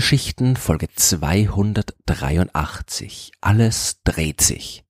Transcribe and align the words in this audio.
Sternengeschichten 0.00 0.56
Folge 0.56 0.88
283. 0.94 3.32
Alles 3.40 4.02
dreht 4.04 4.42
sich. 4.42 4.84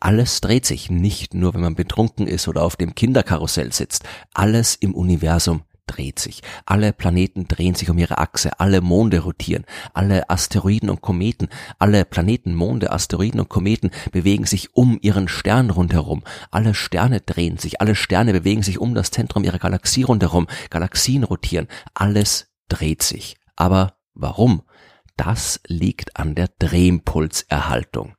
Alles 0.00 0.42
dreht 0.42 0.66
sich 0.66 0.90
nicht 0.90 1.32
nur, 1.32 1.54
wenn 1.54 1.62
man 1.62 1.74
betrunken 1.74 2.26
ist 2.26 2.46
oder 2.46 2.62
auf 2.62 2.76
dem 2.76 2.94
Kinderkarussell 2.94 3.72
sitzt. 3.72 4.04
Alles 4.34 4.74
im 4.74 4.94
Universum 4.94 5.62
dreht 5.86 6.18
sich. 6.18 6.42
Alle 6.66 6.92
Planeten 6.92 7.48
drehen 7.48 7.74
sich 7.74 7.88
um 7.88 7.96
ihre 7.96 8.18
Achse, 8.18 8.60
alle 8.60 8.82
Monde 8.82 9.20
rotieren, 9.20 9.64
alle 9.94 10.28
Asteroiden 10.28 10.90
und 10.90 11.00
Kometen, 11.00 11.48
alle 11.78 12.04
Planeten, 12.04 12.54
Monde, 12.54 12.92
Asteroiden 12.92 13.40
und 13.40 13.48
Kometen 13.48 13.92
bewegen 14.12 14.44
sich 14.44 14.76
um 14.76 14.98
ihren 15.00 15.26
Stern 15.26 15.70
rundherum. 15.70 16.22
Alle 16.50 16.74
Sterne 16.74 17.22
drehen 17.22 17.56
sich, 17.56 17.80
alle 17.80 17.94
Sterne 17.94 18.34
bewegen 18.34 18.62
sich 18.62 18.78
um 18.78 18.94
das 18.94 19.10
Zentrum 19.10 19.42
ihrer 19.42 19.58
Galaxie 19.58 20.02
rundherum, 20.02 20.48
Galaxien 20.68 21.24
rotieren, 21.24 21.66
alles 21.94 22.48
dreht 22.68 23.02
sich. 23.02 23.38
Aber 23.56 23.94
warum? 24.14 24.62
Das 25.16 25.60
liegt 25.66 26.16
an 26.16 26.34
der 26.34 26.48
Drehimpulserhaltung. 26.58 28.16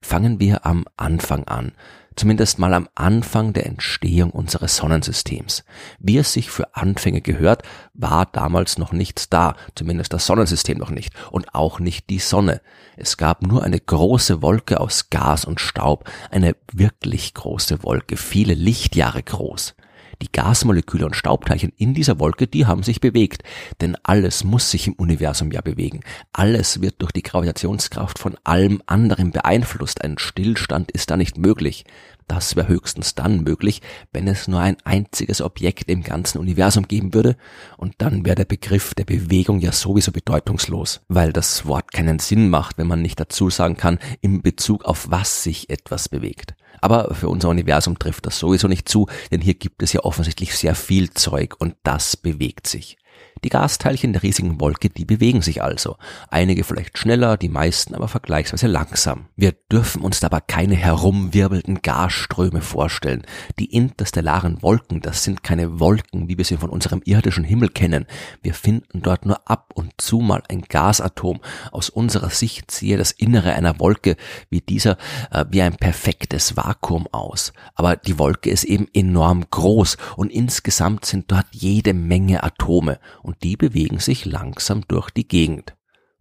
Fangen 0.00 0.38
wir 0.38 0.66
am 0.66 0.84
Anfang 0.98 1.44
an, 1.44 1.72
zumindest 2.14 2.58
mal 2.58 2.74
am 2.74 2.88
Anfang 2.94 3.54
der 3.54 3.64
Entstehung 3.64 4.30
unseres 4.30 4.76
Sonnensystems. 4.76 5.64
Wie 5.98 6.18
es 6.18 6.34
sich 6.34 6.50
für 6.50 6.76
Anfänge 6.76 7.22
gehört, 7.22 7.62
war 7.94 8.26
damals 8.26 8.76
noch 8.76 8.92
nichts 8.92 9.30
da, 9.30 9.56
zumindest 9.74 10.12
das 10.12 10.26
Sonnensystem 10.26 10.76
noch 10.76 10.90
nicht 10.90 11.14
und 11.30 11.54
auch 11.54 11.80
nicht 11.80 12.10
die 12.10 12.18
Sonne. 12.18 12.60
Es 12.98 13.16
gab 13.16 13.42
nur 13.42 13.62
eine 13.62 13.80
große 13.80 14.42
Wolke 14.42 14.78
aus 14.78 15.08
Gas 15.08 15.46
und 15.46 15.60
Staub, 15.60 16.10
eine 16.30 16.54
wirklich 16.70 17.32
große 17.32 17.82
Wolke, 17.82 18.18
viele 18.18 18.52
Lichtjahre 18.52 19.22
groß. 19.22 19.74
Die 20.22 20.30
Gasmoleküle 20.32 21.06
und 21.06 21.16
Staubteilchen 21.16 21.72
in 21.76 21.94
dieser 21.94 22.18
Wolke, 22.18 22.46
die 22.46 22.66
haben 22.66 22.82
sich 22.82 23.00
bewegt. 23.00 23.42
Denn 23.80 23.96
alles 24.02 24.44
muss 24.44 24.70
sich 24.70 24.86
im 24.86 24.94
Universum 24.94 25.50
ja 25.52 25.60
bewegen. 25.60 26.00
Alles 26.32 26.80
wird 26.80 27.02
durch 27.02 27.12
die 27.12 27.22
Gravitationskraft 27.22 28.18
von 28.18 28.36
allem 28.44 28.82
anderen 28.86 29.30
beeinflusst. 29.30 30.02
Ein 30.02 30.18
Stillstand 30.18 30.90
ist 30.90 31.10
da 31.10 31.16
nicht 31.16 31.38
möglich. 31.38 31.84
Das 32.26 32.56
wäre 32.56 32.68
höchstens 32.68 33.14
dann 33.14 33.42
möglich, 33.42 33.82
wenn 34.12 34.28
es 34.28 34.48
nur 34.48 34.60
ein 34.60 34.76
einziges 34.84 35.42
Objekt 35.42 35.90
im 35.90 36.02
ganzen 36.02 36.38
Universum 36.38 36.88
geben 36.88 37.12
würde, 37.12 37.36
und 37.76 37.94
dann 37.98 38.24
wäre 38.24 38.36
der 38.36 38.44
Begriff 38.46 38.94
der 38.94 39.04
Bewegung 39.04 39.60
ja 39.60 39.72
sowieso 39.72 40.10
bedeutungslos, 40.10 41.02
weil 41.08 41.32
das 41.34 41.66
Wort 41.66 41.92
keinen 41.92 42.18
Sinn 42.18 42.48
macht, 42.48 42.78
wenn 42.78 42.86
man 42.86 43.02
nicht 43.02 43.20
dazu 43.20 43.50
sagen 43.50 43.76
kann, 43.76 43.98
in 44.22 44.40
Bezug 44.40 44.86
auf 44.86 45.10
was 45.10 45.42
sich 45.42 45.68
etwas 45.68 46.08
bewegt. 46.08 46.54
Aber 46.84 47.14
für 47.14 47.30
unser 47.30 47.48
Universum 47.48 47.98
trifft 47.98 48.26
das 48.26 48.38
sowieso 48.38 48.68
nicht 48.68 48.90
zu, 48.90 49.06
denn 49.30 49.40
hier 49.40 49.54
gibt 49.54 49.82
es 49.82 49.94
ja 49.94 50.00
offensichtlich 50.00 50.54
sehr 50.54 50.74
viel 50.74 51.08
Zeug 51.08 51.54
und 51.58 51.76
das 51.82 52.14
bewegt 52.14 52.66
sich. 52.66 52.98
Die 53.44 53.50
Gasteilchen 53.50 54.14
der 54.14 54.22
riesigen 54.22 54.58
Wolke, 54.58 54.88
die 54.88 55.04
bewegen 55.04 55.42
sich 55.42 55.62
also. 55.62 55.96
Einige 56.30 56.64
vielleicht 56.64 56.96
schneller, 56.96 57.36
die 57.36 57.50
meisten 57.50 57.94
aber 57.94 58.08
vergleichsweise 58.08 58.68
langsam. 58.68 59.26
Wir 59.36 59.52
dürfen 59.70 60.00
uns 60.00 60.20
dabei 60.20 60.40
keine 60.40 60.76
herumwirbelnden 60.76 61.82
Gasströme 61.82 62.62
vorstellen. 62.62 63.26
Die 63.58 63.66
interstellaren 63.66 64.62
Wolken, 64.62 65.02
das 65.02 65.24
sind 65.24 65.42
keine 65.42 65.78
Wolken, 65.78 66.26
wie 66.28 66.38
wir 66.38 66.44
sie 66.46 66.56
von 66.56 66.70
unserem 66.70 67.02
irdischen 67.04 67.44
Himmel 67.44 67.68
kennen. 67.68 68.06
Wir 68.40 68.54
finden 68.54 69.02
dort 69.02 69.26
nur 69.26 69.46
ab 69.46 69.72
und 69.74 69.92
zu 69.98 70.20
mal 70.20 70.42
ein 70.48 70.62
Gasatom. 70.62 71.40
Aus 71.70 71.90
unserer 71.90 72.30
Sicht 72.30 72.70
sehe 72.70 72.96
das 72.96 73.12
Innere 73.12 73.52
einer 73.52 73.78
Wolke 73.78 74.16
wie 74.48 74.62
dieser 74.62 74.96
äh, 75.30 75.44
wie 75.50 75.60
ein 75.60 75.76
perfektes 75.76 76.56
Vakuum 76.56 77.08
aus. 77.12 77.52
Aber 77.74 77.96
die 77.96 78.18
Wolke 78.18 78.48
ist 78.48 78.64
eben 78.64 78.88
enorm 78.94 79.44
groß 79.50 79.98
und 80.16 80.32
insgesamt 80.32 81.04
sind 81.04 81.30
dort 81.30 81.46
jede 81.50 81.92
Menge 81.92 82.42
Atome 82.42 82.98
und 83.22 83.33
die 83.42 83.56
bewegen 83.56 83.98
sich 83.98 84.24
langsam 84.24 84.82
durch 84.88 85.10
die 85.10 85.26
Gegend. 85.28 85.74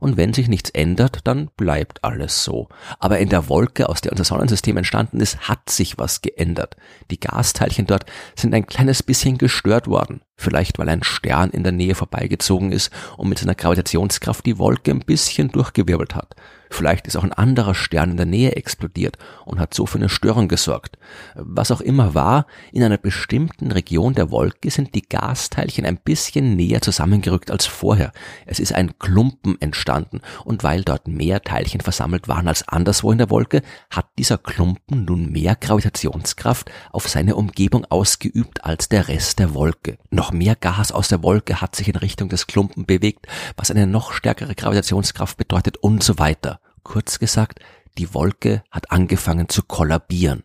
Und 0.03 0.17
wenn 0.17 0.33
sich 0.33 0.49
nichts 0.49 0.69
ändert, 0.71 1.19
dann 1.23 1.49
bleibt 1.55 2.03
alles 2.03 2.43
so. 2.43 2.67
Aber 2.99 3.19
in 3.19 3.29
der 3.29 3.47
Wolke, 3.47 3.87
aus 3.87 4.01
der 4.01 4.11
unser 4.11 4.25
Sonnensystem 4.25 4.75
entstanden 4.75 5.21
ist, 5.21 5.47
hat 5.47 5.69
sich 5.69 5.97
was 5.97 6.21
geändert. 6.21 6.75
Die 7.09 7.21
Gasteilchen 7.21 7.87
dort 7.87 8.05
sind 8.35 8.53
ein 8.53 8.65
kleines 8.65 9.01
bisschen 9.01 9.37
gestört 9.37 9.87
worden. 9.87 10.21
Vielleicht 10.35 10.79
weil 10.79 10.89
ein 10.89 11.03
Stern 11.03 11.51
in 11.51 11.63
der 11.63 11.71
Nähe 11.71 11.95
vorbeigezogen 11.95 12.71
ist 12.71 12.91
und 13.17 13.29
mit 13.29 13.39
seiner 13.39 13.55
Gravitationskraft 13.55 14.45
die 14.45 14.57
Wolke 14.57 14.91
ein 14.91 14.99
bisschen 14.99 15.49
durchgewirbelt 15.49 16.15
hat. 16.15 16.35
Vielleicht 16.73 17.05
ist 17.05 17.15
auch 17.15 17.23
ein 17.23 17.33
anderer 17.33 17.75
Stern 17.75 18.09
in 18.09 18.17
der 18.17 18.25
Nähe 18.25 18.55
explodiert 18.55 19.19
und 19.45 19.59
hat 19.59 19.75
so 19.75 19.85
für 19.85 19.99
eine 19.99 20.09
Störung 20.09 20.47
gesorgt. 20.47 20.97
Was 21.35 21.69
auch 21.69 21.81
immer 21.81 22.15
war, 22.15 22.47
in 22.71 22.81
einer 22.81 22.97
bestimmten 22.97 23.71
Region 23.71 24.15
der 24.15 24.31
Wolke 24.31 24.71
sind 24.71 24.95
die 24.95 25.03
Gasteilchen 25.03 25.85
ein 25.85 25.97
bisschen 25.97 26.55
näher 26.55 26.81
zusammengerückt 26.81 27.51
als 27.51 27.67
vorher. 27.67 28.11
Es 28.47 28.59
ist 28.59 28.73
ein 28.73 28.97
Klumpen 28.97 29.61
entstanden 29.61 30.21
und 30.45 30.63
weil 30.63 30.83
dort 30.83 31.07
mehr 31.07 31.43
Teilchen 31.43 31.81
versammelt 31.81 32.27
waren 32.27 32.47
als 32.47 32.67
anderswo 32.67 33.11
in 33.11 33.19
der 33.19 33.29
Wolke, 33.29 33.61
hat 33.91 34.07
dieser 34.17 34.39
Klumpen 34.39 35.05
nun 35.05 35.31
mehr 35.31 35.55
Gravitationskraft 35.55 36.71
auf 36.91 37.07
seine 37.07 37.35
Umgebung 37.35 37.85
ausgeübt 37.85 38.63
als 38.63 38.89
der 38.89 39.09
Rest 39.09 39.37
der 39.37 39.53
Wolke. 39.53 39.99
Noch 40.23 40.31
mehr 40.31 40.55
Gas 40.55 40.93
aus 40.93 41.09
der 41.09 41.21
Wolke 41.21 41.59
hat 41.59 41.75
sich 41.75 41.89
in 41.89 41.97
Richtung 41.97 42.29
des 42.29 42.47
Klumpen 42.47 42.85
bewegt, 42.85 43.27
was 43.57 43.71
eine 43.71 43.85
noch 43.85 44.13
stärkere 44.13 44.55
Gravitationskraft 44.55 45.35
bedeutet 45.35 45.75
und 45.75 46.01
so 46.01 46.17
weiter. 46.17 46.61
Kurz 46.81 47.19
gesagt, 47.19 47.59
die 47.97 48.13
Wolke 48.13 48.63
hat 48.71 48.89
angefangen 48.89 49.49
zu 49.49 49.63
kollabieren. 49.63 50.43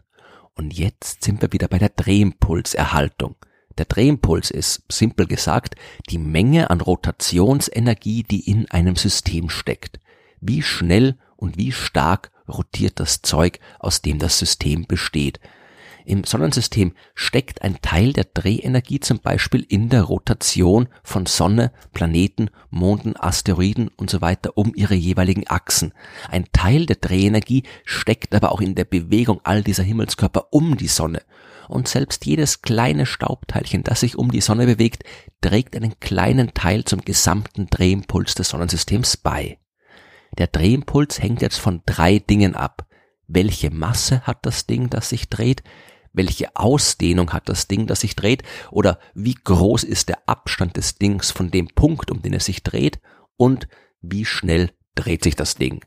Und 0.56 0.74
jetzt 0.76 1.22
sind 1.22 1.42
wir 1.42 1.52
wieder 1.52 1.68
bei 1.68 1.78
der 1.78 1.90
Drehimpulserhaltung. 1.90 3.36
Der 3.78 3.84
Drehimpuls 3.84 4.50
ist, 4.50 4.82
simpel 4.90 5.28
gesagt, 5.28 5.76
die 6.10 6.18
Menge 6.18 6.70
an 6.70 6.80
Rotationsenergie, 6.80 8.24
die 8.24 8.50
in 8.50 8.68
einem 8.72 8.96
System 8.96 9.48
steckt. 9.48 10.00
Wie 10.40 10.62
schnell 10.62 11.18
und 11.36 11.56
wie 11.56 11.70
stark 11.70 12.32
rotiert 12.48 12.98
das 12.98 13.22
Zeug, 13.22 13.60
aus 13.78 14.02
dem 14.02 14.18
das 14.18 14.40
System 14.40 14.88
besteht. 14.88 15.38
Im 16.08 16.24
Sonnensystem 16.24 16.94
steckt 17.14 17.60
ein 17.60 17.82
Teil 17.82 18.14
der 18.14 18.24
Drehenergie 18.24 18.98
zum 18.98 19.18
Beispiel 19.18 19.66
in 19.68 19.90
der 19.90 20.04
Rotation 20.04 20.88
von 21.02 21.26
Sonne, 21.26 21.70
Planeten, 21.92 22.48
Monden, 22.70 23.14
Asteroiden 23.14 23.88
und 23.88 24.08
so 24.08 24.22
weiter 24.22 24.56
um 24.56 24.72
ihre 24.74 24.94
jeweiligen 24.94 25.46
Achsen. 25.48 25.92
Ein 26.30 26.46
Teil 26.54 26.86
der 26.86 26.96
Drehenergie 26.96 27.64
steckt 27.84 28.34
aber 28.34 28.52
auch 28.52 28.62
in 28.62 28.74
der 28.74 28.86
Bewegung 28.86 29.42
all 29.44 29.62
dieser 29.62 29.82
Himmelskörper 29.82 30.46
um 30.50 30.78
die 30.78 30.88
Sonne. 30.88 31.20
Und 31.68 31.88
selbst 31.88 32.24
jedes 32.24 32.62
kleine 32.62 33.04
Staubteilchen, 33.04 33.84
das 33.84 34.00
sich 34.00 34.16
um 34.16 34.32
die 34.32 34.40
Sonne 34.40 34.64
bewegt, 34.64 35.04
trägt 35.42 35.76
einen 35.76 36.00
kleinen 36.00 36.54
Teil 36.54 36.84
zum 36.84 37.02
gesamten 37.02 37.66
Drehimpuls 37.66 38.34
des 38.34 38.48
Sonnensystems 38.48 39.18
bei. 39.18 39.58
Der 40.38 40.46
Drehimpuls 40.46 41.20
hängt 41.20 41.42
jetzt 41.42 41.58
von 41.58 41.82
drei 41.84 42.18
Dingen 42.18 42.54
ab. 42.54 42.86
Welche 43.26 43.68
Masse 43.68 44.22
hat 44.22 44.46
das 44.46 44.66
Ding, 44.66 44.88
das 44.88 45.10
sich 45.10 45.28
dreht? 45.28 45.62
Welche 46.18 46.54
Ausdehnung 46.54 47.32
hat 47.32 47.48
das 47.48 47.68
Ding, 47.68 47.86
das 47.86 48.00
sich 48.00 48.14
dreht, 48.14 48.42
oder 48.70 48.98
wie 49.14 49.34
groß 49.34 49.84
ist 49.84 50.10
der 50.10 50.28
Abstand 50.28 50.76
des 50.76 50.96
Dings 50.96 51.30
von 51.30 51.50
dem 51.50 51.68
Punkt, 51.68 52.10
um 52.10 52.20
den 52.20 52.34
es 52.34 52.44
sich 52.44 52.62
dreht, 52.62 53.00
und 53.38 53.68
wie 54.02 54.26
schnell 54.26 54.70
dreht 54.94 55.24
sich 55.24 55.36
das 55.36 55.54
Ding. 55.54 55.84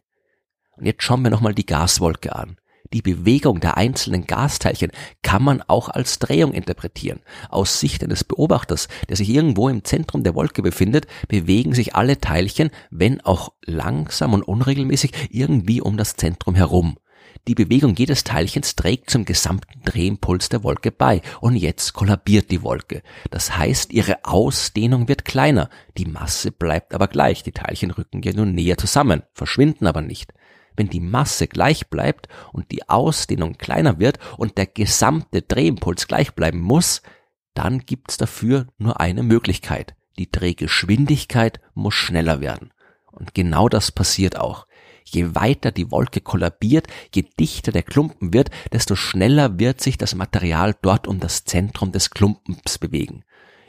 Und 0.78 0.86
jetzt 0.88 1.04
schauen 1.04 1.22
wir 1.22 1.30
nochmal 1.30 1.54
die 1.54 1.66
Gaswolke 1.66 2.36
an. 2.36 2.58
Die 2.94 3.02
Bewegung 3.02 3.62
der 3.62 3.78
einzelnen 3.78 4.28
Gasteilchen 4.28 4.92
kann 5.22 5.44
man 5.44 5.62
auch 5.62 5.88
als 5.88 6.20
Drehung 6.20 6.54
interpretieren. 6.54 7.22
Aus 7.50 7.80
Sicht 7.80 8.04
eines 8.04 8.24
Beobachters, 8.24 8.90
der 9.08 9.16
sich 9.16 9.30
irgendwo 9.30 9.70
im 9.70 9.86
Zentrum 9.86 10.24
der 10.24 10.36
Wolke 10.36 10.62
befindet, 10.62 11.08
bewegen 11.30 11.74
sich 11.74 11.96
alle 11.96 12.20
Teilchen, 12.20 12.70
wenn 12.90 13.22
auch 13.22 13.54
langsam 13.66 14.34
und 14.34 14.44
unregelmäßig, 14.44 15.30
irgendwie 15.30 15.80
um 15.80 15.96
das 15.96 16.16
Zentrum 16.16 16.56
herum. 16.56 16.98
Die 17.48 17.56
Bewegung 17.56 17.96
jedes 17.96 18.24
Teilchens 18.24 18.76
trägt 18.76 19.10
zum 19.10 19.26
gesamten 19.26 19.82
Drehimpuls 19.84 20.50
der 20.50 20.64
Wolke 20.64 20.92
bei 20.92 21.22
und 21.40 21.56
jetzt 21.56 21.94
kollabiert 21.94 22.52
die 22.52 22.62
Wolke. 22.62 23.02
Das 23.32 23.58
heißt, 23.58 23.94
ihre 23.94 24.26
Ausdehnung 24.26 25.08
wird 25.08 25.26
kleiner, 25.26 25.70
die 25.98 26.06
Masse 26.06 26.52
bleibt 26.52 26.94
aber 26.94 27.08
gleich, 27.08 27.42
die 27.42 27.52
Teilchen 27.52 27.92
rücken 27.92 28.22
ja 28.22 28.34
nun 28.34 28.54
näher 28.54 28.78
zusammen, 28.78 29.24
verschwinden 29.34 29.88
aber 29.88 30.02
nicht. 30.02 30.34
Wenn 30.76 30.90
die 30.90 31.00
Masse 31.00 31.48
gleich 31.48 31.90
bleibt 31.90 32.28
und 32.54 32.72
die 32.72 32.88
Ausdehnung 32.88 33.58
kleiner 33.58 34.00
wird 34.00 34.20
und 34.38 34.58
der 34.58 34.68
gesamte 34.68 35.42
Drehimpuls 35.42 36.08
gleich 36.08 36.34
bleiben 36.34 36.60
muss, 36.60 37.02
dann 37.54 37.80
gibt's 37.80 38.18
dafür 38.18 38.68
nur 38.78 39.00
eine 39.00 39.24
Möglichkeit. 39.24 39.96
Die 40.18 40.32
Drehgeschwindigkeit 40.32 41.60
muss 41.74 41.96
schneller 41.96 42.40
werden. 42.40 42.72
Und 43.12 43.34
genau 43.34 43.68
das 43.68 43.92
passiert 43.92 44.38
auch. 44.38 44.66
Je 45.04 45.36
weiter 45.36 45.72
die 45.72 45.92
Wolke 45.92 46.22
kollabiert, 46.22 46.88
je 47.14 47.26
dichter 47.40 47.72
der 47.72 47.84
Klumpen 47.84 48.34
wird, 48.34 48.50
desto 48.72 48.96
schneller 48.96 49.60
wird 49.60 49.82
sich 49.82 49.98
das 49.98 50.16
Material 50.16 50.76
dort 50.82 51.08
um 51.08 51.20
das 51.20 51.44
Zentrum 51.46 51.92
des 51.92 52.10
Klumpens 52.12 52.78
bewegen. 52.78 53.24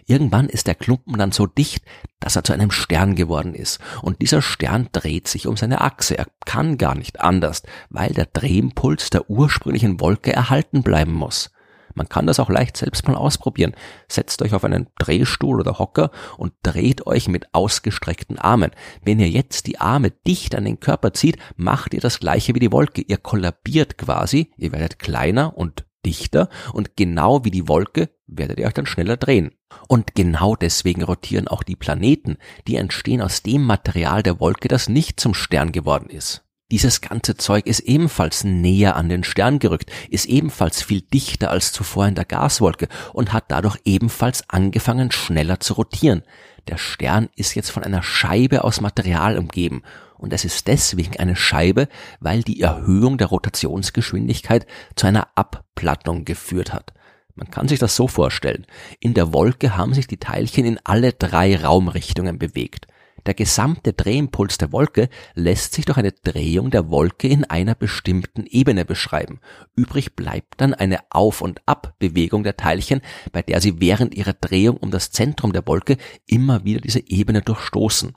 Irgendwann 0.07 0.49
ist 0.49 0.67
der 0.67 0.75
Klumpen 0.75 1.17
dann 1.17 1.33
so 1.33 1.47
dicht, 1.47 1.85
dass 2.21 2.37
er 2.37 2.45
zu 2.45 2.53
einem 2.53 2.71
Stern 2.71 3.15
geworden 3.15 3.55
ist. 3.55 3.81
Und 4.03 4.21
dieser 4.21 4.43
Stern 4.43 4.89
dreht 4.93 5.29
sich 5.29 5.47
um 5.47 5.57
seine 5.57 5.81
Achse. 5.81 6.19
Er 6.19 6.27
kann 6.45 6.77
gar 6.77 6.95
nicht 6.95 7.21
anders, 7.21 7.63
weil 7.89 8.13
der 8.13 8.27
Drehimpuls 8.27 9.11
der 9.11 9.31
ursprünglichen 9.31 10.01
Wolke 10.01 10.33
erhalten 10.33 10.83
bleiben 10.83 11.13
muss. 11.13 11.51
Man 11.95 12.09
kann 12.09 12.27
das 12.27 12.41
auch 12.41 12.51
leicht 12.51 12.77
selbst 12.77 13.07
mal 13.07 13.17
ausprobieren. 13.17 13.75
Setzt 14.09 14.43
euch 14.43 14.55
auf 14.55 14.65
einen 14.65 14.89
Drehstuhl 14.99 15.61
oder 15.61 15.79
Hocker 15.79 16.11
und 16.37 16.53
dreht 16.63 17.07
euch 17.07 17.29
mit 17.29 17.55
ausgestreckten 17.55 18.39
Armen. 18.39 18.71
Wenn 19.05 19.21
ihr 19.21 19.29
jetzt 19.29 19.67
die 19.67 19.79
Arme 19.79 20.11
dicht 20.11 20.55
an 20.55 20.65
den 20.65 20.81
Körper 20.81 21.13
zieht, 21.13 21.39
macht 21.57 21.95
ihr 21.95 22.01
das 22.01 22.21
gleiche 22.21 22.55
wie 22.55 22.61
die 22.61 22.73
Wolke. 22.73 23.03
Ihr 23.03 23.19
kollabiert 23.19 23.99
quasi, 23.99 24.53
ihr 24.57 24.73
werdet 24.73 24.99
kleiner 24.99 25.57
und 25.57 25.85
dichter 26.05 26.49
und 26.73 26.97
genau 26.97 27.45
wie 27.45 27.51
die 27.51 27.69
Wolke 27.69 28.11
werdet 28.27 28.59
ihr 28.59 28.67
euch 28.67 28.75
dann 28.75 28.87
schneller 28.87 29.17
drehen. 29.17 29.53
Und 29.89 30.15
genau 30.15 30.57
deswegen 30.57 31.03
rotieren 31.03 31.49
auch 31.49 31.63
die 31.63 31.77
Planeten, 31.77 32.37
die 32.67 32.77
entstehen 32.77 33.23
aus 33.23 33.43
dem 33.43 33.63
Material 33.63 34.23
der 34.23 34.41
Wolke, 34.41 34.69
das 34.69 34.89
nicht 34.89 35.21
zum 35.21 35.35
Stern 35.35 35.73
geworden 35.73 36.11
ist. 36.11 36.45
Dieses 36.73 37.03
ganze 37.03 37.37
Zeug 37.37 37.67
ist 37.67 37.81
ebenfalls 37.81 38.45
näher 38.45 38.97
an 38.97 39.11
den 39.11 39.25
Stern 39.25 39.59
gerückt, 39.59 39.93
ist 40.09 40.25
ebenfalls 40.25 40.83
viel 40.83 41.03
dichter 41.03 41.51
als 41.51 41.71
zuvor 41.71 42.07
in 42.07 42.15
der 42.15 42.25
Gaswolke 42.25 42.89
und 43.13 43.35
hat 43.35 43.45
dadurch 43.49 43.77
ebenfalls 43.85 44.49
angefangen 44.49 45.13
schneller 45.13 45.61
zu 45.61 45.75
rotieren. 45.75 46.23
Der 46.69 46.79
Stern 46.79 47.29
ist 47.37 47.55
jetzt 47.55 47.69
von 47.69 47.85
einer 47.85 48.03
Scheibe 48.03 48.65
aus 48.65 48.81
Material 48.81 49.37
umgeben 49.37 49.83
und 50.17 50.33
es 50.33 50.47
ist 50.47 50.67
deswegen 50.67 51.19
eine 51.19 51.37
Scheibe, 51.37 51.89
weil 52.21 52.43
die 52.43 52.63
Erhöhung 52.63 53.19
der 53.19 53.27
Rotationsgeschwindigkeit 53.27 54.67
zu 54.97 55.07
einer 55.07 55.29
Abplattung 55.35 56.25
geführt 56.25 56.73
hat. 56.73 56.95
Man 57.35 57.51
kann 57.51 57.69
sich 57.69 57.81
das 57.81 57.95
so 57.95 58.09
vorstellen. 58.09 58.67
In 58.99 59.13
der 59.13 59.35
Wolke 59.35 59.77
haben 59.77 59.93
sich 59.93 60.07
die 60.07 60.17
Teilchen 60.17 60.65
in 60.65 60.81
alle 60.85 61.13
drei 61.13 61.55
Raumrichtungen 61.55 62.39
bewegt. 62.39 62.87
Der 63.27 63.35
gesamte 63.35 63.93
Drehimpuls 63.93 64.59
der 64.59 64.73
Wolke 64.73 65.09
lässt 65.35 65.75
sich 65.75 65.85
durch 65.85 65.99
eine 65.99 66.11
Drehung 66.13 66.71
der 66.71 66.91
Wolke 66.91 67.29
in 67.29 67.45
einer 67.45 67.77
bestimmten 67.77 68.47
Ebene 68.47 68.85
beschreiben. 68.85 69.41
Übrig 69.77 70.17
bleibt 70.17 70.61
dann 70.61 70.75
eine 70.75 70.99
Auf- 71.11 71.41
und 71.41 71.61
Abbewegung 71.67 72.43
der 72.43 72.57
Teilchen, 72.57 73.01
bei 73.31 73.43
der 73.43 73.61
sie 73.61 73.81
während 73.81 74.15
ihrer 74.15 74.33
Drehung 74.33 74.77
um 74.77 74.91
das 74.91 75.13
Zentrum 75.13 75.53
der 75.53 75.67
Wolke 75.67 75.99
immer 76.27 76.65
wieder 76.65 76.81
diese 76.81 77.09
Ebene 77.09 77.43
durchstoßen. 77.43 78.13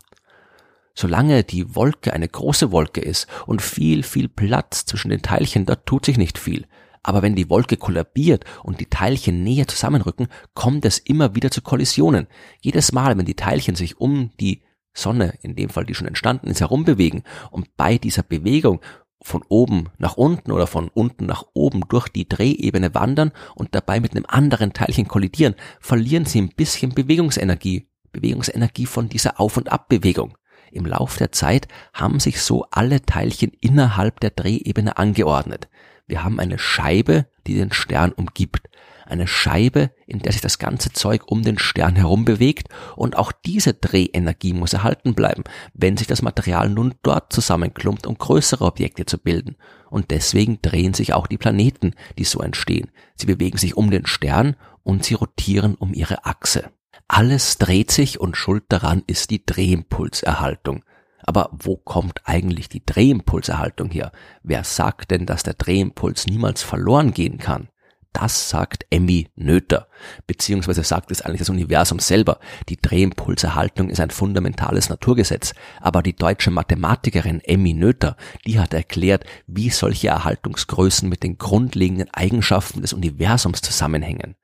Solange 0.95 1.43
die 1.43 1.75
Wolke 1.75 2.13
eine 2.13 2.27
große 2.27 2.71
Wolke 2.71 3.01
ist 3.01 3.27
und 3.45 3.61
viel, 3.61 4.01
viel 4.01 4.29
Platz 4.29 4.85
zwischen 4.85 5.09
den 5.09 5.21
Teilchen, 5.21 5.65
da 5.65 5.75
tut 5.75 6.05
sich 6.05 6.17
nicht 6.17 6.39
viel. 6.39 6.65
Aber 7.03 7.21
wenn 7.21 7.35
die 7.35 7.51
Wolke 7.51 7.77
kollabiert 7.77 8.45
und 8.63 8.79
die 8.79 8.87
Teilchen 8.87 9.43
näher 9.43 9.67
zusammenrücken, 9.67 10.27
kommt 10.55 10.85
es 10.85 10.97
immer 10.97 11.35
wieder 11.35 11.51
zu 11.51 11.61
Kollisionen. 11.61 12.25
Jedes 12.61 12.93
Mal, 12.93 13.15
wenn 13.15 13.25
die 13.25 13.35
Teilchen 13.35 13.75
sich 13.75 13.99
um 13.99 14.31
die 14.39 14.63
Sonne, 14.95 15.33
in 15.41 15.55
dem 15.55 15.69
Fall 15.69 15.85
die 15.85 15.93
schon 15.93 16.07
entstanden 16.07 16.47
ist, 16.47 16.61
herumbewegen 16.61 17.23
und 17.51 17.75
bei 17.77 17.97
dieser 17.97 18.23
Bewegung 18.23 18.81
von 19.21 19.43
oben 19.49 19.89
nach 19.97 20.17
unten 20.17 20.51
oder 20.51 20.67
von 20.67 20.87
unten 20.87 21.25
nach 21.25 21.45
oben 21.53 21.81
durch 21.89 22.09
die 22.09 22.29
Drehebene 22.29 22.93
wandern 22.93 23.31
und 23.55 23.73
dabei 23.75 23.99
mit 23.99 24.11
einem 24.11 24.25
anderen 24.27 24.73
Teilchen 24.73 25.07
kollidieren, 25.07 25.55
verlieren 25.79 26.25
sie 26.25 26.41
ein 26.41 26.49
bisschen 26.49 26.93
Bewegungsenergie, 26.93 27.87
Bewegungsenergie 28.11 28.85
von 28.85 29.09
dieser 29.09 29.39
Auf- 29.39 29.57
und 29.57 29.71
Abbewegung. 29.71 30.37
Im 30.71 30.85
Lauf 30.85 31.17
der 31.17 31.31
Zeit 31.31 31.67
haben 31.93 32.19
sich 32.19 32.41
so 32.41 32.65
alle 32.71 33.01
Teilchen 33.01 33.51
innerhalb 33.61 34.19
der 34.19 34.31
Drehebene 34.31 34.97
angeordnet. 34.97 35.69
Wir 36.07 36.23
haben 36.23 36.39
eine 36.39 36.59
Scheibe, 36.59 37.25
die 37.47 37.55
den 37.55 37.71
Stern 37.71 38.11
umgibt 38.11 38.69
eine 39.07 39.27
Scheibe, 39.27 39.91
in 40.07 40.19
der 40.19 40.31
sich 40.31 40.41
das 40.41 40.59
ganze 40.59 40.91
Zeug 40.91 41.23
um 41.27 41.43
den 41.43 41.57
Stern 41.57 41.95
herum 41.95 42.25
bewegt 42.25 42.69
und 42.95 43.15
auch 43.17 43.31
diese 43.31 43.73
Drehenergie 43.73 44.53
muss 44.53 44.73
erhalten 44.73 45.13
bleiben, 45.13 45.43
wenn 45.73 45.97
sich 45.97 46.07
das 46.07 46.21
Material 46.21 46.69
nun 46.69 46.95
dort 47.03 47.31
zusammenklumpt, 47.31 48.07
um 48.07 48.17
größere 48.17 48.65
Objekte 48.65 49.05
zu 49.05 49.17
bilden. 49.17 49.55
Und 49.89 50.11
deswegen 50.11 50.61
drehen 50.61 50.93
sich 50.93 51.13
auch 51.13 51.27
die 51.27 51.37
Planeten, 51.37 51.93
die 52.17 52.25
so 52.25 52.39
entstehen. 52.41 52.91
Sie 53.15 53.27
bewegen 53.27 53.57
sich 53.57 53.77
um 53.77 53.91
den 53.91 54.05
Stern 54.05 54.55
und 54.83 55.05
sie 55.05 55.13
rotieren 55.13 55.75
um 55.75 55.93
ihre 55.93 56.25
Achse. 56.25 56.71
Alles 57.07 57.57
dreht 57.57 57.91
sich 57.91 58.19
und 58.19 58.35
schuld 58.35 58.63
daran 58.69 59.03
ist 59.07 59.29
die 59.29 59.45
Drehimpulserhaltung. 59.45 60.83
Aber 61.25 61.49
wo 61.51 61.75
kommt 61.75 62.21
eigentlich 62.25 62.69
die 62.69 62.85
Drehimpulserhaltung 62.85 63.89
her? 63.89 64.11
Wer 64.43 64.63
sagt 64.63 65.11
denn, 65.11 65.25
dass 65.25 65.43
der 65.43 65.55
Drehimpuls 65.55 66.27
niemals 66.27 66.61
verloren 66.61 67.13
gehen 67.13 67.37
kann? 67.39 67.69
Das 68.15 68.49
sagt 68.49 68.85
Emmy 68.91 69.27
Noether, 69.35 69.87
beziehungsweise 70.25 70.85
sagt 70.85 71.11
es 71.11 71.21
eigentlich 71.21 71.39
das 71.39 71.49
Universum 71.49 71.99
selber. 71.99 72.39
Die 72.69 72.77
Drehimpulserhaltung 72.77 73.89
ist 73.89 73.99
ein 73.99 74.09
fundamentales 74.09 74.87
Naturgesetz, 74.87 75.53
aber 75.81 76.01
die 76.01 76.15
deutsche 76.15 76.49
Mathematikerin 76.49 77.41
Emmy 77.41 77.73
Noether, 77.73 78.15
die 78.45 78.57
hat 78.57 78.73
erklärt, 78.73 79.25
wie 79.47 79.69
solche 79.69 80.07
Erhaltungsgrößen 80.07 81.09
mit 81.09 81.23
den 81.23 81.37
grundlegenden 81.37 82.09
Eigenschaften 82.13 82.81
des 82.81 82.93
Universums 82.93 83.59
zusammenhängen. 83.61 84.35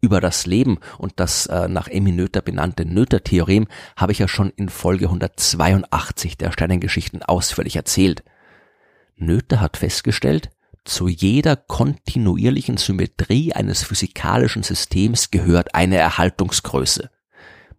Über 0.00 0.20
das 0.20 0.44
Leben 0.46 0.80
und 0.98 1.12
das 1.20 1.46
äh, 1.46 1.68
nach 1.68 1.86
Emmy 1.86 2.10
Noether 2.10 2.42
benannte 2.42 2.84
Noether-Theorem 2.84 3.68
habe 3.96 4.10
ich 4.10 4.18
ja 4.18 4.26
schon 4.26 4.50
in 4.56 4.68
Folge 4.68 5.04
182 5.04 6.36
der 6.36 6.50
Sternengeschichten 6.50 7.22
ausführlich 7.22 7.76
erzählt. 7.76 8.24
Noether 9.14 9.60
hat 9.60 9.76
festgestellt, 9.76 10.50
zu 10.84 11.08
jeder 11.08 11.56
kontinuierlichen 11.56 12.76
Symmetrie 12.76 13.52
eines 13.52 13.82
physikalischen 13.82 14.62
Systems 14.62 15.30
gehört 15.30 15.74
eine 15.74 15.96
Erhaltungsgröße. 15.96 17.10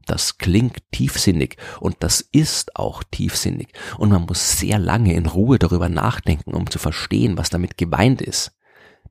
Das 0.06 0.38
klingt 0.38 0.80
tiefsinnig 0.92 1.58
und 1.80 1.98
das 2.00 2.22
ist 2.22 2.76
auch 2.76 3.04
tiefsinnig 3.04 3.70
und 3.98 4.10
man 4.10 4.26
muss 4.26 4.58
sehr 4.58 4.78
lange 4.78 5.14
in 5.14 5.26
Ruhe 5.26 5.60
darüber 5.60 5.90
nachdenken, 5.90 6.54
um 6.54 6.70
zu 6.70 6.80
verstehen, 6.80 7.38
was 7.38 7.50
damit 7.50 7.78
gemeint 7.78 8.22
ist. 8.22 8.52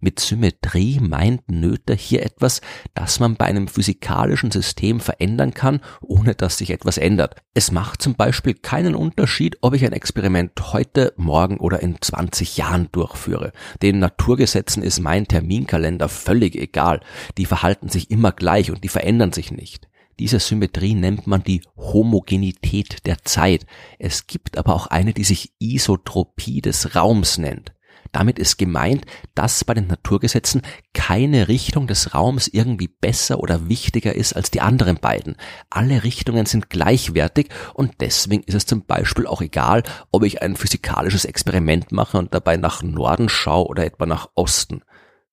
Mit 0.05 0.19
Symmetrie 0.19 0.99
meint 0.99 1.49
Noether 1.49 1.95
hier 1.95 2.25
etwas, 2.25 2.61
das 2.93 3.21
man 3.21 3.37
bei 3.37 3.45
einem 3.45 3.69
physikalischen 3.69 4.51
System 4.51 4.99
verändern 4.99 5.55
kann, 5.55 5.81
ohne 6.01 6.35
dass 6.35 6.59
sich 6.59 6.71
etwas 6.71 6.99
ändert. 6.99 7.37
Es 7.55 7.71
macht 7.71 8.03
zum 8.03 8.17
Beispiel 8.17 8.55
keinen 8.55 8.97
Unterschied, 8.97 9.59
ob 9.61 9.75
ich 9.75 9.85
ein 9.85 9.93
Experiment 9.93 10.73
heute, 10.73 11.13
morgen 11.17 11.59
oder 11.59 11.85
in 11.85 12.03
20 12.03 12.57
Jahren 12.57 12.89
durchführe. 12.91 13.53
Den 13.81 14.01
Naturgesetzen 14.01 14.83
ist 14.83 14.99
mein 14.99 15.29
Terminkalender 15.29 16.09
völlig 16.09 16.57
egal. 16.57 16.99
Die 17.39 17.47
verhalten 17.47 17.89
sich 17.89 18.11
immer 18.11 18.33
gleich 18.33 18.73
und 18.73 18.83
die 18.83 18.89
verändern 18.89 19.33
sich 19.33 19.53
nicht. 19.53 19.89
Diese 20.19 20.41
Symmetrie 20.41 20.95
nennt 20.95 21.29
man 21.29 21.45
die 21.45 21.63
Homogenität 21.77 23.07
der 23.07 23.23
Zeit. 23.23 23.67
Es 24.01 24.27
gibt 24.27 24.59
aber 24.59 24.75
auch 24.75 24.89
eine, 24.89 25.15
die 25.15 25.23
sich 25.23 25.53
Isotropie 25.61 26.61
des 26.61 26.97
Raums 26.97 27.39
nennt. 27.39 27.73
Damit 28.13 28.39
ist 28.39 28.59
gemeint, 28.59 29.07
dass 29.35 29.65
bei 29.65 29.73
den 29.73 29.87
Naturgesetzen 29.87 30.61
keine 30.93 31.49
Richtung 31.49 31.87
des 31.87 32.15
Raums 32.15 32.47
irgendwie 32.47 32.89
besser 32.89 33.41
oder 33.41 33.69
wichtiger 33.71 34.15
ist 34.15 34.35
als 34.35 34.51
die 34.51 34.61
anderen 34.61 34.97
beiden. 34.97 35.37
Alle 35.71 36.05
Richtungen 36.05 36.45
sind 36.45 36.69
gleichwertig 36.69 37.49
und 37.73 37.95
deswegen 38.01 38.43
ist 38.45 38.55
es 38.55 38.67
zum 38.67 38.85
Beispiel 38.85 39.27
auch 39.27 39.41
egal, 39.41 39.83
ob 40.11 40.25
ich 40.25 40.43
ein 40.43 40.57
physikalisches 40.57 41.25
Experiment 41.25 41.91
mache 41.91 42.19
und 42.19 42.35
dabei 42.35 42.59
nach 42.59 42.83
Norden 42.83 43.31
schaue 43.31 43.67
oder 43.67 43.87
etwa 43.87 44.05
nach 44.05 44.29
Osten. 44.35 44.83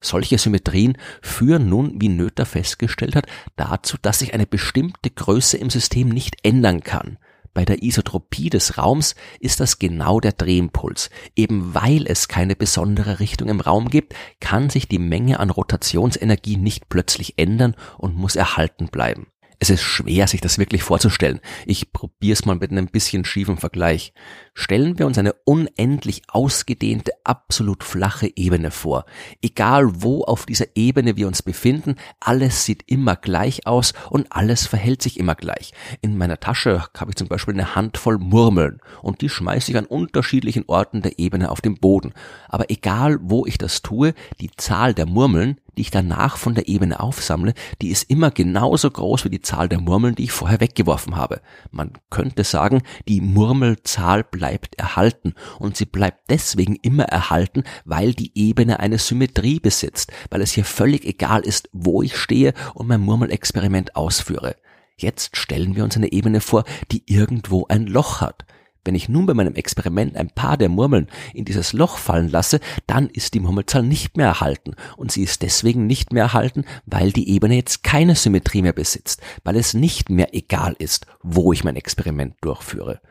Solche 0.01 0.38
Symmetrien 0.38 0.98
führen 1.21 1.67
nun, 1.67 2.01
wie 2.01 2.07
Noether 2.07 2.45
festgestellt 2.45 3.17
hat, 3.17 3.25
dazu, 3.57 3.98
dass 4.01 4.19
sich 4.19 4.33
eine 4.33 4.48
bestimmte 4.48 5.09
Größe 5.09 5.57
im 5.57 5.69
System 5.69 6.07
nicht 6.07 6.38
ändern 6.43 6.81
kann. 6.81 7.17
Bei 7.59 7.65
der 7.65 7.83
Isotropie 7.83 8.49
des 8.49 8.77
Raums 8.77 9.15
ist 9.41 9.59
das 9.59 9.79
genau 9.79 10.21
der 10.21 10.31
Drehimpuls. 10.31 11.09
Eben 11.35 11.73
weil 11.73 12.07
es 12.07 12.29
keine 12.29 12.55
besondere 12.55 13.19
Richtung 13.19 13.49
im 13.49 13.59
Raum 13.59 13.89
gibt, 13.89 14.15
kann 14.39 14.69
sich 14.69 14.87
die 14.87 14.97
Menge 14.97 15.41
an 15.41 15.49
Rotationsenergie 15.49 16.55
nicht 16.55 16.87
plötzlich 16.87 17.37
ändern 17.37 17.75
und 17.97 18.15
muss 18.15 18.37
erhalten 18.37 18.87
bleiben. 18.87 19.27
Es 19.61 19.69
ist 19.69 19.81
schwer, 19.83 20.25
sich 20.25 20.39
das 20.39 20.57
wirklich 20.57 20.83
vorzustellen. 20.83 21.41
Ich 21.65 21.91
probier's 21.91 22.45
mal 22.45 22.55
mit 22.55 22.71
einem 22.71 22.87
bisschen 22.87 23.25
schiefen 23.25 23.57
Vergleich. 23.57 24.13
Stellen 24.53 24.97
wir 24.97 25.05
uns 25.05 25.17
eine 25.17 25.33
unendlich 25.43 26.21
ausgedehnte, 26.29 27.11
absolut 27.25 27.83
flache 27.83 28.31
Ebene 28.37 28.71
vor. 28.71 29.05
Egal 29.41 30.01
wo 30.01 30.23
auf 30.23 30.45
dieser 30.45 30.67
Ebene 30.75 31.17
wir 31.17 31.27
uns 31.27 31.43
befinden, 31.43 31.97
alles 32.21 32.63
sieht 32.63 32.83
immer 32.87 33.17
gleich 33.17 33.67
aus 33.67 33.93
und 34.09 34.31
alles 34.31 34.65
verhält 34.65 35.01
sich 35.01 35.19
immer 35.19 35.35
gleich. 35.35 35.73
In 36.01 36.17
meiner 36.17 36.39
Tasche 36.39 36.85
habe 36.97 37.11
ich 37.11 37.17
zum 37.17 37.27
Beispiel 37.27 37.53
eine 37.53 37.75
Handvoll 37.75 38.17
Murmeln 38.17 38.79
und 39.01 39.19
die 39.19 39.29
schmeiße 39.29 39.71
ich 39.71 39.77
an 39.77 39.85
unterschiedlichen 39.85 40.63
Orten 40.67 41.01
der 41.01 41.19
Ebene 41.19 41.51
auf 41.51 41.59
den 41.59 41.75
Boden. 41.75 42.13
Aber 42.47 42.71
egal 42.71 43.19
wo 43.21 43.45
ich 43.45 43.57
das 43.57 43.81
tue, 43.81 44.13
die 44.39 44.51
Zahl 44.55 44.93
der 44.93 45.05
Murmeln, 45.05 45.59
die 45.79 45.83
ich 45.83 45.91
danach 45.91 46.36
von 46.36 46.55
der 46.55 46.67
Ebene 46.67 47.00
aufsammle, 47.00 47.53
die 47.81 47.88
ist 47.88 48.09
immer 48.09 48.31
genauso 48.31 48.91
groß 48.91 49.24
wie 49.24 49.29
die 49.29 49.39
Zahl 49.39 49.69
der 49.69 49.79
Murmeln, 49.79 50.13
die 50.13 50.25
ich 50.25 50.33
vorher 50.33 50.59
weggeworfen 50.59 51.15
habe. 51.15 51.39
Man 51.71 51.93
könnte 52.09 52.43
sagen, 52.43 52.81
die 53.07 53.21
Murmelzahl 53.21 54.25
bleibt 54.25 54.75
erhalten 54.75 55.36
und 55.57 55.77
sie 55.77 55.86
bleibt 55.86 56.29
deswegen 56.29 56.75
immer 56.75 57.05
erhalten, 57.05 57.63
weil 57.86 58.13
die 58.13 58.38
Ebene 58.38 58.81
eine 58.81 58.98
Symmetrie 58.98 59.62
besitzt, 59.62 60.12
weil 60.29 60.41
es 60.41 60.51
hier 60.51 60.65
völlig 60.65 61.05
egal 61.05 61.43
ist, 61.43 61.69
wo 61.71 62.01
ich 62.01 62.17
stehe 62.17 62.53
und 62.74 62.89
mein 62.89 63.00
Murmelexperiment 63.00 63.95
ausführe. 63.95 64.57
Jetzt 64.98 65.38
stellen 65.38 65.77
wir 65.77 65.86
uns 65.86 65.95
eine 65.95 66.12
Ebene 66.12 66.41
vor, 66.41 66.65
die 66.91 67.03
irgendwo 67.05 67.67
ein 67.69 67.88
Loch 67.88 68.19
hat. 68.19 68.43
Wenn 68.86 68.95
ich 68.95 69.09
nun 69.09 69.25
bei 69.25 69.33
meinem 69.33 69.55
Experiment 69.55 70.15
ein 70.15 70.29
paar 70.29 70.57
der 70.57 70.69
Murmeln 70.69 71.07
in 71.33 71.45
dieses 71.45 71.74
Loch 71.74 71.98
fallen 71.98 72.29
lasse, 72.29 72.59
dann 72.88 73.07
ist 73.07 73.33
die 73.33 73.39
Murmelzahl 73.39 73.83
nicht 73.83 74.17
mehr 74.17 74.27
erhalten. 74.27 74.75
Und 74.95 75.12
sie 75.12 75.24
ist 75.24 75.41
deswegen 75.41 75.86
nicht 75.86 76.13
mehr 76.13 76.24
erhalten, 76.24 76.65
weil 76.86 77.12
die 77.12 77.29
Ebene 77.29 77.55
jetzt 77.55 77.83
keine 77.83 78.15
Symmetrie 78.15 78.62
mehr 78.62 78.74
besitzt, 78.74 79.21
weil 79.43 79.57
es 79.57 79.74
nicht 79.74 80.09
mehr 80.09 80.33
egal 80.33 80.75
ist, 80.79 81.07
wo 81.21 81.51
ich 81.51 81.63
mein 81.63 81.75
Experiment 81.75 82.36
durchführe. 82.41 83.01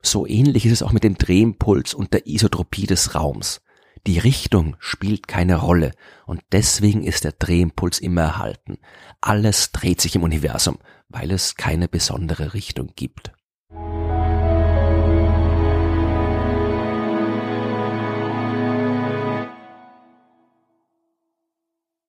So 0.00 0.26
ähnlich 0.26 0.64
ist 0.64 0.72
es 0.72 0.82
auch 0.82 0.92
mit 0.92 1.04
dem 1.04 1.18
Drehimpuls 1.18 1.94
und 1.94 2.12
der 2.12 2.26
Isotropie 2.26 2.86
des 2.86 3.14
Raums. 3.14 3.60
Die 4.06 4.18
Richtung 4.18 4.76
spielt 4.78 5.26
keine 5.26 5.56
Rolle 5.56 5.92
und 6.24 6.40
deswegen 6.52 7.02
ist 7.02 7.24
der 7.24 7.32
Drehimpuls 7.32 7.98
immer 7.98 8.22
erhalten. 8.22 8.78
Alles 9.20 9.72
dreht 9.72 10.00
sich 10.00 10.14
im 10.14 10.22
Universum, 10.22 10.78
weil 11.08 11.32
es 11.32 11.56
keine 11.56 11.88
besondere 11.88 12.54
Richtung 12.54 12.92
gibt. 12.94 13.32